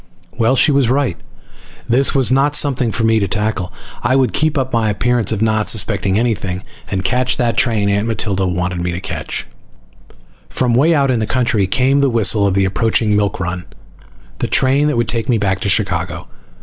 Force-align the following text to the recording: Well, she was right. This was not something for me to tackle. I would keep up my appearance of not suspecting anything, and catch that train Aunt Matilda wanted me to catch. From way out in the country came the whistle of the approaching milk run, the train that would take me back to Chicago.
Well, 0.35 0.55
she 0.55 0.71
was 0.71 0.89
right. 0.89 1.15
This 1.87 2.15
was 2.15 2.31
not 2.31 2.55
something 2.55 2.91
for 2.91 3.03
me 3.03 3.19
to 3.19 3.27
tackle. 3.27 3.71
I 4.01 4.15
would 4.15 4.33
keep 4.33 4.57
up 4.57 4.73
my 4.73 4.89
appearance 4.89 5.31
of 5.31 5.43
not 5.43 5.69
suspecting 5.69 6.17
anything, 6.17 6.63
and 6.87 7.03
catch 7.03 7.37
that 7.37 7.55
train 7.55 7.87
Aunt 7.87 8.07
Matilda 8.07 8.47
wanted 8.47 8.81
me 8.81 8.91
to 8.93 8.99
catch. 8.99 9.45
From 10.49 10.73
way 10.73 10.95
out 10.95 11.11
in 11.11 11.19
the 11.19 11.27
country 11.27 11.67
came 11.67 11.99
the 11.99 12.09
whistle 12.09 12.47
of 12.47 12.55
the 12.55 12.65
approaching 12.65 13.15
milk 13.15 13.39
run, 13.39 13.63
the 14.39 14.47
train 14.47 14.87
that 14.87 14.97
would 14.97 15.07
take 15.07 15.29
me 15.29 15.37
back 15.37 15.59
to 15.59 15.69
Chicago. 15.69 16.27